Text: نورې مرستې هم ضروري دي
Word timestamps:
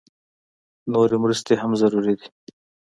نورې 0.93 1.17
مرستې 1.23 1.53
هم 1.61 1.71
ضروري 1.81 2.13
دي 2.19 2.27